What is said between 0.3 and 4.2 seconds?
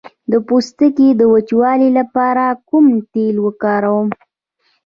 د پوستکي د وچوالي لپاره کوم تېل وکاروم؟